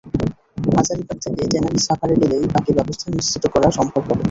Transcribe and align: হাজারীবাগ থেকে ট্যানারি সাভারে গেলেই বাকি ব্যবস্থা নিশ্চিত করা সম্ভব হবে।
হাজারীবাগ 0.71 1.17
থেকে 1.25 1.41
ট্যানারি 1.51 1.79
সাভারে 1.87 2.15
গেলেই 2.21 2.43
বাকি 2.53 2.71
ব্যবস্থা 2.77 3.07
নিশ্চিত 3.11 3.43
করা 3.53 3.67
সম্ভব 3.77 4.01
হবে। 4.01 4.19